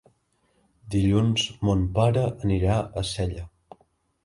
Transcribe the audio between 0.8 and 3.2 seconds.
Dilluns mon pare anirà a